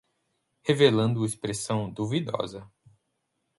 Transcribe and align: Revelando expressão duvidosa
Revelando 0.63 1.23
expressão 1.23 1.87
duvidosa 1.93 2.67